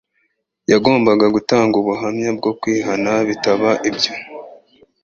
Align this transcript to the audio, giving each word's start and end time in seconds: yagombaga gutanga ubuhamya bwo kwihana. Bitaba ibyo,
yagombaga 0.71 1.25
gutanga 1.35 1.73
ubuhamya 1.81 2.29
bwo 2.37 2.51
kwihana. 2.59 3.11
Bitaba 3.27 3.69
ibyo, 3.89 4.11